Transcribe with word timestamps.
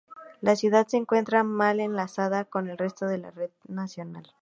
La 0.41 0.55
ciudad 0.55 0.87
se 0.87 0.97
encuentra 0.97 1.43
mal 1.43 1.79
enlazada 1.79 2.43
con 2.45 2.67
el 2.67 2.75
resto 2.79 3.05
de 3.05 3.19
la 3.19 3.29
red 3.29 3.51
nacional. 3.67 4.31